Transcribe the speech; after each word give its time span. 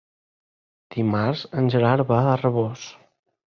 Dimarts 0.95 1.45
en 1.63 1.71
Gerard 1.75 2.09
va 2.15 2.19
a 2.33 2.35
Rabós. 2.43 2.91